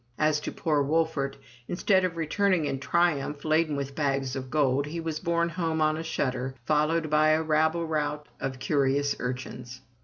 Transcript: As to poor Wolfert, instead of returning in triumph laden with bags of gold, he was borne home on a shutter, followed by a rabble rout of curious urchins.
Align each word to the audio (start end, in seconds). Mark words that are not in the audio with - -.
As 0.17 0.39
to 0.39 0.51
poor 0.51 0.81
Wolfert, 0.81 1.35
instead 1.67 2.03
of 2.03 2.17
returning 2.17 2.65
in 2.65 2.79
triumph 2.79 3.45
laden 3.45 3.75
with 3.75 3.93
bags 3.93 4.35
of 4.35 4.49
gold, 4.49 4.87
he 4.87 4.99
was 4.99 5.19
borne 5.19 5.49
home 5.49 5.79
on 5.79 5.95
a 5.95 6.01
shutter, 6.01 6.55
followed 6.65 7.07
by 7.11 7.29
a 7.29 7.43
rabble 7.43 7.85
rout 7.85 8.27
of 8.39 8.57
curious 8.57 9.15
urchins. 9.19 9.81